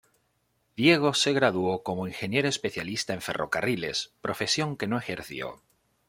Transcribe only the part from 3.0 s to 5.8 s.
en ferrocarriles, profesión que no ejerció.